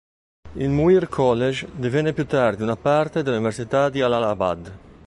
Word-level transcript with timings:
Il 0.53 0.67
Muir 0.69 1.07
College 1.07 1.69
divenne 1.75 2.13
più 2.13 2.25
tardi 2.25 2.63
una 2.63 2.75
parte 2.75 3.21
dell'Università 3.21 3.87
di 3.91 4.01
Allahabad. 4.01 4.77